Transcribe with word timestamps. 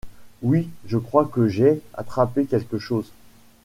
Oui, 0.41 0.67
je 0.87 0.97
crois 0.97 1.25
que 1.25 1.47
j’ai… 1.47 1.79
attrapé 1.93 2.45
quelque 2.47 2.79
chose. 2.79 3.11